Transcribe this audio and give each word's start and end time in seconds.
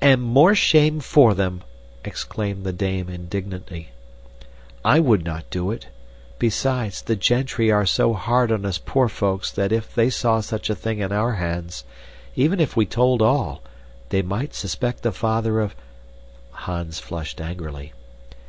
"And 0.00 0.22
more 0.22 0.54
shame 0.54 1.00
for 1.00 1.34
them!" 1.34 1.64
exclaimed 2.04 2.62
the 2.62 2.72
dame 2.72 3.08
indignantly. 3.08 3.88
"I 4.84 5.00
would 5.00 5.24
not 5.24 5.50
do 5.50 5.72
it. 5.72 5.88
Besides, 6.38 7.02
the 7.02 7.16
gentry 7.16 7.68
are 7.72 7.84
so 7.84 8.12
hard 8.12 8.52
on 8.52 8.64
us 8.64 8.78
poor 8.78 9.08
folks 9.08 9.50
that 9.50 9.72
if 9.72 9.92
they 9.92 10.08
saw 10.08 10.38
such 10.40 10.70
a 10.70 10.76
thing 10.76 11.00
in 11.00 11.10
our 11.10 11.32
hands, 11.32 11.82
even 12.36 12.60
if 12.60 12.76
we 12.76 12.86
told 12.86 13.20
all, 13.22 13.60
they 14.10 14.22
might 14.22 14.54
suspect 14.54 15.02
the 15.02 15.10
father 15.10 15.58
of" 15.58 15.74
Hans 16.66 17.00
flushed 17.00 17.40
angrily. 17.40 17.92